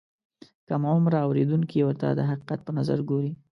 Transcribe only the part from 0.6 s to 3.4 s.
کم عمره اورېدونکي ورته د حقیقت په نظر ګوري.